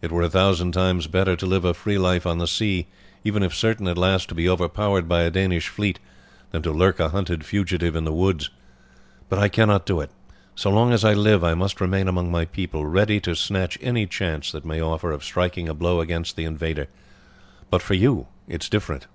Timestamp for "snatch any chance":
13.34-14.52